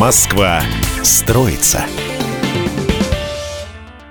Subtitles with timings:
[0.00, 0.62] Москва
[1.02, 1.84] строится.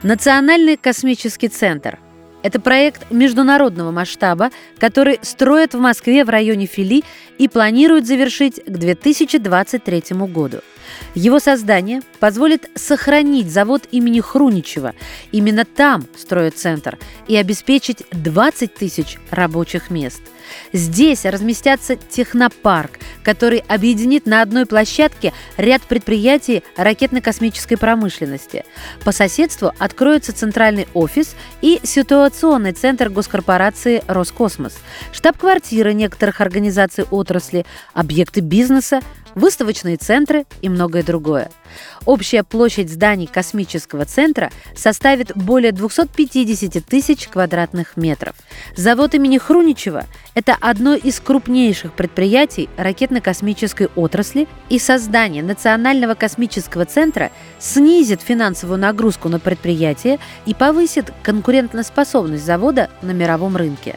[0.04, 1.98] Национальный космический центр–
[2.44, 7.04] это проект международного масштаба, который строят в Москве в районе Фили
[7.38, 10.60] и планируют завершить к 2023 году.
[11.16, 14.94] Его создание позволит сохранить завод имени Хруничева.
[15.32, 20.22] Именно там строят центр и обеспечить 20 тысяч рабочих мест.
[20.74, 28.66] Здесь разместятся технопарк, который объединит на одной площадке ряд предприятий ракетно-космической промышленности.
[29.04, 31.80] По соседству откроется центральный офис и
[32.30, 34.78] ситуационный центр госкорпорации «Роскосмос»,
[35.12, 39.02] штаб-квартира некоторых организаций отрасли, объекты бизнеса,
[39.40, 41.50] выставочные центры и многое другое.
[42.06, 48.36] Общая площадь зданий космического центра составит более 250 тысяч квадратных метров.
[48.76, 57.32] Завод имени Хруничева– это одно из крупнейших предприятий ракетно-космической отрасли, и создание Национального космического центра
[57.60, 63.96] снизит финансовую нагрузку на предприятие и повысит конкурентоспособность завода на мировом рынке.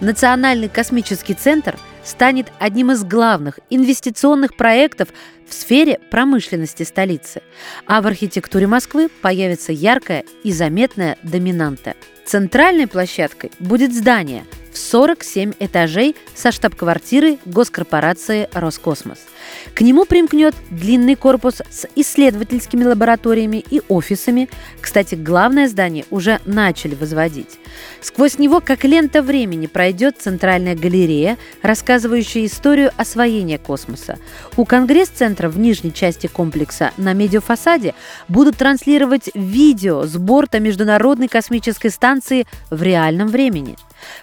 [0.00, 5.08] Национальный космический центр– станет одним из главных инвестиционных проектов
[5.48, 7.42] в сфере промышленности столицы,
[7.86, 11.94] а в архитектуре Москвы появится яркая и заметная доминанта.
[12.24, 19.18] Центральной площадкой будет здание– в 47 этажей со штаб-квартирой госкорпорации «Роскосмос».
[19.74, 24.48] К нему примкнет длинный корпус с исследовательскими лабораториями и офисами.
[24.80, 27.59] Кстати, главное здание уже начали возводить.
[28.00, 34.18] Сквозь него, как лента времени, пройдет центральная галерея, рассказывающая историю освоения космоса.
[34.56, 37.94] У Конгресс-центра в нижней части комплекса на медиафасаде
[38.28, 43.76] будут транслировать видео с борта Международной космической станции в реальном времени.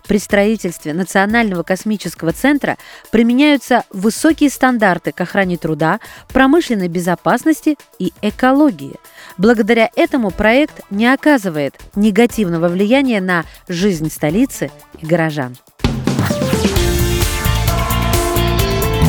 [0.08, 2.78] При строительстве Национального космического центра
[3.11, 8.95] применяются высокие стандарты к охране труда, промышленной безопасности и экологии.
[9.38, 15.55] Благодаря этому проект не оказывает негативного влияния на жизнь столицы и горожан.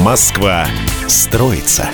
[0.03, 0.67] Москва
[1.07, 1.89] строится.